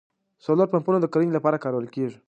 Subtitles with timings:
[0.45, 2.17] سولر پمپونه د کرنې لپاره کارول کیږي